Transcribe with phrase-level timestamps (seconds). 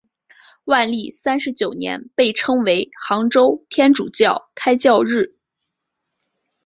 [0.63, 5.35] 万历三十九年被称为杭州天主教开教日。